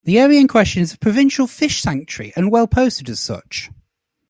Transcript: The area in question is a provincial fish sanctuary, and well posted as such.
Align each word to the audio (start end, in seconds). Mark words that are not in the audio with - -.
The 0.03 0.17
area 0.17 0.39
in 0.39 0.47
question 0.47 0.81
is 0.81 0.95
a 0.95 0.97
provincial 0.97 1.45
fish 1.45 1.79
sanctuary, 1.83 2.33
and 2.35 2.49
well 2.51 2.65
posted 2.65 3.07
as 3.07 3.19
such. 3.19 3.69